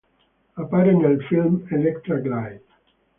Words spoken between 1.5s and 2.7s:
"Electra Glide".